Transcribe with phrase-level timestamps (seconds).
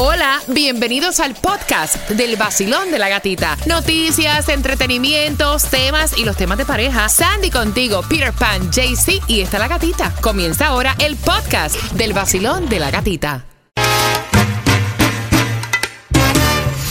[0.00, 3.56] Hola, bienvenidos al podcast del vacilón de la gatita.
[3.66, 7.08] Noticias, entretenimientos, temas y los temas de pareja.
[7.08, 10.14] Sandy contigo, Peter Pan, JC y está la gatita.
[10.20, 13.44] Comienza ahora el podcast del vacilón de la gatita.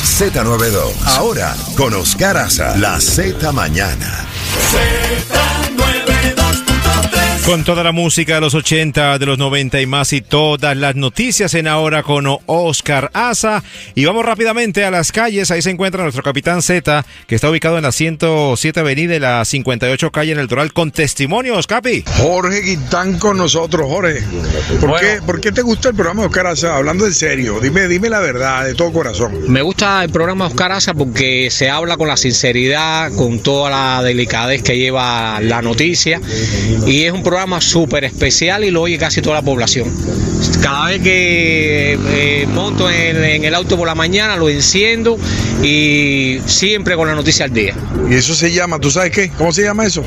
[0.04, 0.92] Z92.
[1.06, 2.76] Ahora con Oscar Aza.
[2.76, 4.26] La Z Mañana.
[7.48, 10.98] Con toda la música de los 80, de los 90 y más y todas las
[10.98, 13.64] noticias en ahora con Oscar Asa.
[13.96, 15.50] Y vamos rápidamente a las calles.
[15.50, 19.46] Ahí se encuentra nuestro capitán Z, que está ubicado en la 107 Avenida y la
[19.46, 22.04] 58 calle en el Doral con testimonios, Capi.
[22.18, 24.22] Jorge Guitán con nosotros, Jorge.
[24.82, 26.76] ¿Por, qué, ¿Por qué te gusta el programa de Oscar Asa?
[26.76, 29.50] Hablando en serio, dime, dime la verdad, de todo corazón.
[29.50, 34.04] Me gusta el programa Oscar Asa porque se habla con la sinceridad, con toda la
[34.04, 36.20] delicadez que lleva la noticia.
[36.86, 39.94] Y es un programa súper especial y lo oye casi toda la población.
[40.62, 45.18] Cada vez que eh, monto en, en, el auto por la mañana lo enciendo
[45.64, 47.76] y siempre con la noticia al día.
[48.10, 49.30] Y eso se llama, ¿tú sabes qué?
[49.30, 50.04] ¿Cómo se llama eso?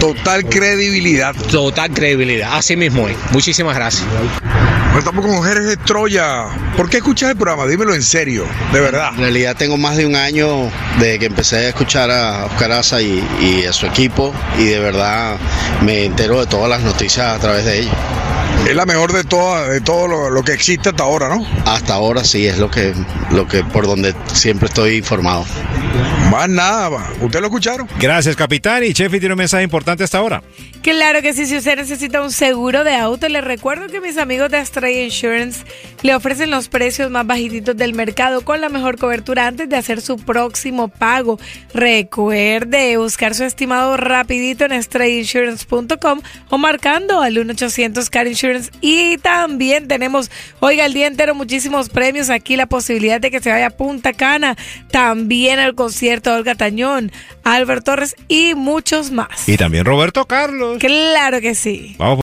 [0.00, 1.34] Total credibilidad.
[1.50, 3.16] Total credibilidad, así mismo es.
[3.32, 4.06] Muchísimas gracias.
[4.98, 6.44] Estamos con Jerez Troya.
[6.76, 7.66] ¿Por qué escuchas el programa?
[7.66, 9.10] Dímelo en serio, de verdad.
[9.14, 13.00] En realidad tengo más de un año de que empecé a escuchar a Oscar Asa
[13.00, 15.36] y, y a su equipo y de verdad
[15.82, 17.94] me entero de todas las noticias a través de ellos.
[18.68, 21.44] Es la mejor de todo, de todo lo, lo, que existe hasta ahora, ¿no?
[21.66, 22.94] Hasta ahora sí, es lo que,
[23.30, 25.44] lo que por donde siempre estoy informado.
[26.30, 27.86] Más nada, ¿usted lo escucharon?
[28.00, 28.82] Gracias, capitán.
[28.84, 30.42] Y Chefi tiene un mensaje importante hasta ahora.
[30.82, 34.50] Claro que sí, si usted necesita un seguro de auto, le recuerdo que mis amigos
[34.50, 35.64] de Astray Insurance
[36.02, 40.00] le ofrecen los precios más bajitos del mercado con la mejor cobertura antes de hacer
[40.00, 41.38] su próximo pago.
[41.72, 48.72] Recuerde buscar su estimado rapidito en astrayinsurance.com o marcando al 1-800 Car Insurance.
[48.80, 52.30] Y también tenemos, oiga, el día entero muchísimos premios.
[52.30, 54.56] Aquí la posibilidad de que se vaya a Punta Cana,
[54.90, 57.10] también al concierto de Olga Tañón,
[57.44, 59.48] Albert Torres y muchos más.
[59.48, 60.78] Y también Roberto Carlos.
[60.78, 61.96] Claro que sí.
[61.98, 62.18] Vamos